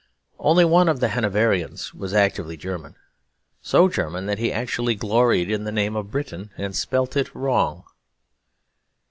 Only 0.39 0.65
one 0.65 0.89
of 0.89 0.99
the 0.99 1.09
Hanoverians 1.09 1.93
was 1.93 2.11
actively 2.11 2.57
German; 2.57 2.95
so 3.61 3.87
German 3.87 4.25
that 4.25 4.39
he 4.39 4.51
actually 4.51 4.95
gloried 4.95 5.51
in 5.51 5.63
the 5.63 5.71
name 5.71 5.95
of 5.95 6.09
Briton, 6.09 6.49
and 6.57 6.75
spelt 6.75 7.15
it 7.15 7.35
wrong. 7.35 7.83